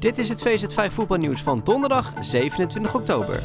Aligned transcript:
Dit 0.00 0.18
is 0.18 0.28
het 0.28 0.48
VZ5 0.48 0.92
voetbalnieuws 0.92 1.42
van 1.42 1.60
donderdag 1.64 2.12
27 2.20 2.94
oktober. 2.94 3.42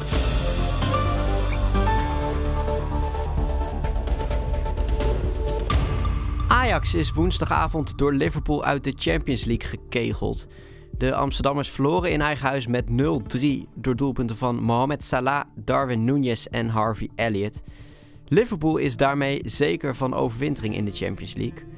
Ajax 6.48 6.94
is 6.94 7.12
woensdagavond 7.12 7.98
door 7.98 8.14
Liverpool 8.14 8.64
uit 8.64 8.84
de 8.84 8.92
Champions 8.96 9.44
League 9.44 9.68
gekegeld. 9.68 10.46
De 10.98 11.14
Amsterdammers 11.14 11.70
verloren 11.70 12.12
in 12.12 12.20
eigen 12.20 12.48
huis 12.48 12.66
met 12.66 12.84
0-3 12.86 13.46
door 13.74 13.96
doelpunten 13.96 14.36
van 14.36 14.62
Mohamed 14.62 15.04
Salah, 15.04 15.44
Darwin 15.54 16.10
Núñez 16.10 16.50
en 16.50 16.68
Harvey 16.68 17.10
Elliott. 17.14 17.62
Liverpool 18.28 18.76
is 18.76 18.96
daarmee 18.96 19.40
zeker 19.44 19.96
van 19.96 20.14
overwintering 20.14 20.76
in 20.76 20.84
de 20.84 20.92
Champions 20.92 21.34
League. 21.34 21.75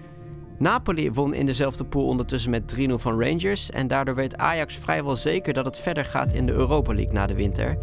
Napoli 0.58 1.10
won 1.10 1.34
in 1.34 1.46
dezelfde 1.46 1.84
pool 1.84 2.06
ondertussen 2.06 2.50
met 2.50 2.76
3-0 2.78 2.92
van 2.94 3.22
Rangers 3.22 3.70
en 3.70 3.86
daardoor 3.86 4.14
weet 4.14 4.36
Ajax 4.36 4.76
vrijwel 4.76 5.16
zeker 5.16 5.52
dat 5.52 5.64
het 5.64 5.78
verder 5.78 6.04
gaat 6.04 6.32
in 6.32 6.46
de 6.46 6.52
Europa 6.52 6.94
League 6.94 7.12
na 7.12 7.26
de 7.26 7.34
winter. 7.34 7.78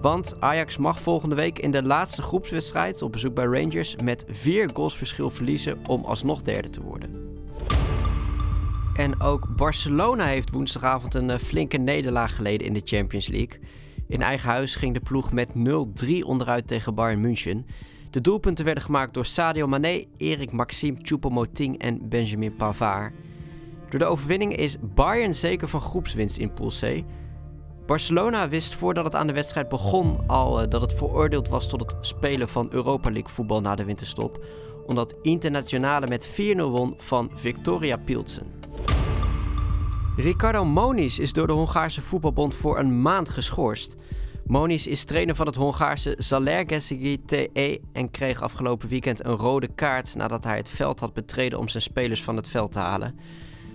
Want 0.00 0.40
Ajax 0.40 0.76
mag 0.76 1.00
volgende 1.00 1.34
week 1.34 1.58
in 1.58 1.70
de 1.70 1.82
laatste 1.82 2.22
groepswedstrijd 2.22 3.02
op 3.02 3.12
bezoek 3.12 3.34
bij 3.34 3.44
Rangers 3.44 3.96
met 4.04 4.24
vier 4.28 4.70
goals 4.74 4.96
verschil 4.96 5.30
verliezen 5.30 5.78
om 5.86 6.04
alsnog 6.04 6.42
derde 6.42 6.70
te 6.70 6.82
worden. 6.82 7.36
En 8.94 9.20
ook 9.20 9.56
Barcelona 9.56 10.24
heeft 10.24 10.50
woensdagavond 10.50 11.14
een 11.14 11.30
eh, 11.30 11.38
flinke 11.38 11.76
nederlaag 11.76 12.36
geleden 12.36 12.66
in 12.66 12.72
de 12.72 12.80
Champions 12.84 13.28
League. 13.28 13.60
In 14.08 14.22
eigen 14.22 14.48
huis 14.48 14.74
ging 14.74 14.94
de 14.94 15.00
ploeg 15.00 15.32
met 15.32 15.48
0-3 16.04 16.18
onderuit 16.24 16.66
tegen 16.66 16.94
Bayern 16.94 17.20
München. 17.20 17.66
De 18.10 18.20
doelpunten 18.20 18.64
werden 18.64 18.82
gemaakt 18.82 19.14
door 19.14 19.26
Sadio 19.26 19.66
Mané, 19.66 20.04
Erik 20.16 20.52
Maxime 20.52 20.96
Choupo-Moting 21.02 21.78
en 21.78 22.08
Benjamin 22.08 22.56
Pavard. 22.56 23.12
Door 23.90 23.98
de 23.98 24.04
overwinning 24.04 24.56
is 24.56 24.76
Bayern 24.94 25.34
zeker 25.34 25.68
van 25.68 25.80
groepswinst 25.80 26.36
in 26.36 26.52
Pool 26.52 26.72
C. 26.80 27.02
Barcelona 27.86 28.48
wist 28.48 28.74
voordat 28.74 29.04
het 29.04 29.14
aan 29.14 29.26
de 29.26 29.32
wedstrijd 29.32 29.68
begon 29.68 30.18
al 30.26 30.60
eh, 30.60 30.70
dat 30.70 30.80
het 30.80 30.94
veroordeeld 30.94 31.48
was 31.48 31.68
tot 31.68 31.80
het 31.80 31.94
spelen 32.00 32.48
van 32.48 32.68
Europa 32.70 33.10
League 33.10 33.30
voetbal 33.32 33.60
na 33.60 33.74
de 33.74 33.84
winterstop, 33.84 34.44
omdat 34.86 35.14
Internationale 35.22 36.06
met 36.06 36.28
4-0 36.28 36.56
won 36.56 36.94
van 36.96 37.30
Victoria 37.34 37.96
Pilsen. 37.96 38.46
Ricardo 40.16 40.64
Moniz 40.64 41.18
is 41.18 41.32
door 41.32 41.46
de 41.46 41.52
Hongaarse 41.52 42.02
voetbalbond 42.02 42.54
voor 42.54 42.78
een 42.78 43.02
maand 43.02 43.28
geschorst. 43.28 43.96
Moniz 44.48 44.86
is 44.86 45.04
trainer 45.04 45.34
van 45.34 45.46
het 45.46 45.56
Hongaarse 45.56 46.14
Zalaegerszegi 46.18 47.24
TE 47.24 47.80
en 47.92 48.10
kreeg 48.10 48.42
afgelopen 48.42 48.88
weekend 48.88 49.24
een 49.24 49.36
rode 49.36 49.68
kaart 49.74 50.14
nadat 50.14 50.44
hij 50.44 50.56
het 50.56 50.68
veld 50.68 51.00
had 51.00 51.12
betreden 51.12 51.58
om 51.58 51.68
zijn 51.68 51.82
spelers 51.82 52.22
van 52.22 52.36
het 52.36 52.48
veld 52.48 52.72
te 52.72 52.78
halen. 52.78 53.18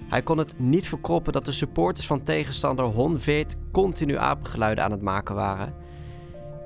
Hij 0.08 0.22
kon 0.22 0.38
het 0.38 0.60
niet 0.60 0.88
verkroppen 0.88 1.34
dat 1.34 1.46
de 1.46 1.52
supporters 1.52 2.08
van 2.08 2.24
tegenstander 2.24 2.86
Honveet 2.86 3.58
continu 3.72 4.18
apengeluiden 4.18 4.84
aan 4.84 4.92
het 4.92 5.02
maken 5.02 5.36
waren. 5.36 5.74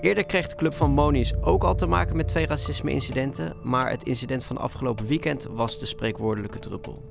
Eerder 0.02 0.26
kreeg 0.26 0.48
de 0.48 0.56
club 0.56 0.74
van 0.74 0.92
Moniz 0.92 1.32
ook 1.42 1.64
al 1.64 1.76
te 1.76 1.88
maken 1.88 2.16
met 2.16 2.28
twee 2.28 2.48
racisme-incidenten, 2.48 3.56
maar 3.64 3.90
het 3.90 4.04
incident 4.04 4.44
van 4.44 4.58
afgelopen 4.58 5.08
weekend 5.08 5.48
was 5.52 5.80
de 5.80 5.86
spreekwoordelijke 5.86 6.60
druppel. 6.60 7.04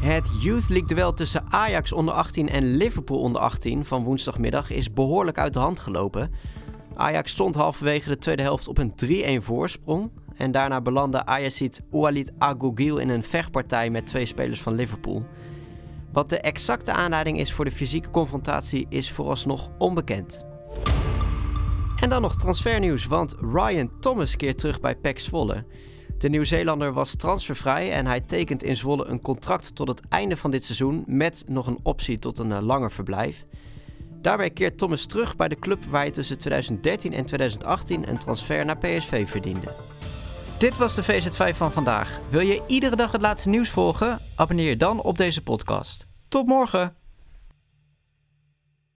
Het 0.00 0.30
Youth 0.40 0.68
League 0.68 0.86
duel 0.86 1.14
tussen 1.14 1.44
Ajax 1.48 1.92
onder 1.92 2.14
18 2.14 2.48
en 2.48 2.76
Liverpool 2.76 3.20
onder 3.20 3.40
18 3.40 3.84
van 3.84 4.04
woensdagmiddag 4.04 4.70
is 4.70 4.92
behoorlijk 4.92 5.38
uit 5.38 5.52
de 5.52 5.58
hand 5.58 5.80
gelopen. 5.80 6.30
Ajax 6.94 7.30
stond 7.30 7.54
halverwege 7.54 8.08
de 8.08 8.18
tweede 8.18 8.42
helft 8.42 8.68
op 8.68 8.78
een 8.78 9.40
3-1 9.40 9.44
voorsprong. 9.44 10.10
En 10.36 10.52
daarna 10.52 10.80
belandde 10.80 11.26
Ajaxid 11.26 11.82
Oualit 11.92 12.32
Agougil 12.38 12.98
in 12.98 13.08
een 13.08 13.22
vechtpartij 13.22 13.90
met 13.90 14.06
twee 14.06 14.26
spelers 14.26 14.62
van 14.62 14.74
Liverpool. 14.74 15.24
Wat 16.12 16.28
de 16.28 16.40
exacte 16.40 16.92
aanleiding 16.92 17.38
is 17.38 17.52
voor 17.52 17.64
de 17.64 17.70
fysieke 17.70 18.10
confrontatie 18.10 18.86
is 18.88 19.10
vooralsnog 19.10 19.70
onbekend. 19.78 20.46
En 22.00 22.08
dan 22.08 22.22
nog 22.22 22.36
transfernieuws, 22.36 23.06
want 23.06 23.34
Ryan 23.52 23.90
Thomas 24.00 24.36
keert 24.36 24.58
terug 24.58 24.80
bij 24.80 24.96
PEC 24.96 25.18
Zwolle. 25.18 25.64
De 26.18 26.28
Nieuw-Zeelander 26.28 26.92
was 26.92 27.14
transfervrij 27.14 27.92
en 27.92 28.06
hij 28.06 28.20
tekent 28.20 28.62
in 28.62 28.76
Zwolle 28.76 29.04
een 29.04 29.20
contract 29.20 29.74
tot 29.74 29.88
het 29.88 30.02
einde 30.08 30.36
van 30.36 30.50
dit 30.50 30.64
seizoen 30.64 31.04
met 31.06 31.44
nog 31.48 31.66
een 31.66 31.78
optie 31.82 32.18
tot 32.18 32.38
een 32.38 32.52
eh, 32.52 32.62
langer 32.62 32.92
verblijf. 32.92 33.44
Daarbij 34.20 34.50
keert 34.50 34.78
Thomas 34.78 35.06
terug 35.06 35.36
bij 35.36 35.48
de 35.48 35.58
club 35.58 35.84
waar 35.84 36.00
hij 36.00 36.10
tussen 36.10 36.38
2013 36.38 37.12
en 37.12 37.26
2018 37.26 38.08
een 38.08 38.18
transfer 38.18 38.64
naar 38.64 38.78
PSV 38.78 39.28
verdiende. 39.28 39.74
Dit 40.58 40.76
was 40.76 40.94
de 40.94 41.04
VZ5 41.04 41.56
van 41.56 41.72
vandaag. 41.72 42.20
Wil 42.28 42.40
je 42.40 42.62
iedere 42.66 42.96
dag 42.96 43.12
het 43.12 43.20
laatste 43.20 43.48
nieuws 43.48 43.70
volgen? 43.70 44.18
Abonneer 44.34 44.68
je 44.68 44.76
dan 44.76 45.00
op 45.00 45.16
deze 45.16 45.42
podcast. 45.42 46.06
Tot 46.28 46.46
morgen! 46.46 47.05